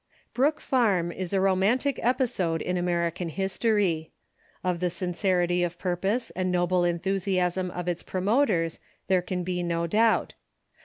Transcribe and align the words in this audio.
Brook 0.33 0.59
Farm 0.59 1.11
is 1.11 1.31
a 1.31 1.39
romantic 1.39 1.99
episode 2.01 2.63
in 2.63 2.75
American 2.75 3.29
history. 3.29 4.09
Of 4.63 4.79
the 4.79 4.89
sincerity 4.89 5.61
of 5.61 5.77
purpose 5.77 6.31
and 6.31 6.51
noble 6.51 6.83
enthusiasm 6.83 7.69
of 7.69 7.87
its 7.87 8.01
promoters 8.01 8.79
there 9.05 9.21
can 9.21 9.43
be 9.43 9.61
no 9.61 9.85
doubt. 9.85 10.33